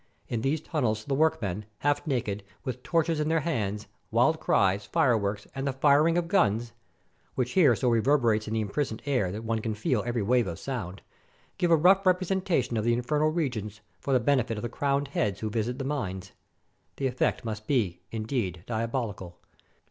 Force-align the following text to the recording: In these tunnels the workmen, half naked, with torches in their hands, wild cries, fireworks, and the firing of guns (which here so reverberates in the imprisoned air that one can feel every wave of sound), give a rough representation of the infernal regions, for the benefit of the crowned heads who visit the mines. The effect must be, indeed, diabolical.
In 0.27 0.41
these 0.41 0.61
tunnels 0.61 1.05
the 1.05 1.13
workmen, 1.13 1.63
half 1.81 2.07
naked, 2.07 2.41
with 2.63 2.81
torches 2.81 3.19
in 3.19 3.29
their 3.29 3.41
hands, 3.41 3.85
wild 4.09 4.39
cries, 4.39 4.83
fireworks, 4.83 5.45
and 5.53 5.67
the 5.67 5.73
firing 5.73 6.17
of 6.17 6.27
guns 6.27 6.73
(which 7.35 7.51
here 7.51 7.75
so 7.75 7.87
reverberates 7.87 8.47
in 8.47 8.55
the 8.55 8.61
imprisoned 8.61 9.03
air 9.05 9.31
that 9.31 9.43
one 9.43 9.59
can 9.59 9.75
feel 9.75 10.01
every 10.03 10.23
wave 10.23 10.47
of 10.47 10.57
sound), 10.57 11.03
give 11.59 11.69
a 11.69 11.75
rough 11.75 12.03
representation 12.03 12.77
of 12.77 12.83
the 12.83 12.93
infernal 12.93 13.29
regions, 13.29 13.81
for 13.99 14.11
the 14.11 14.19
benefit 14.19 14.57
of 14.57 14.63
the 14.63 14.69
crowned 14.69 15.09
heads 15.09 15.41
who 15.41 15.51
visit 15.51 15.77
the 15.77 15.85
mines. 15.85 16.31
The 16.95 17.05
effect 17.05 17.45
must 17.45 17.67
be, 17.67 17.99
indeed, 18.09 18.63
diabolical. 18.65 19.37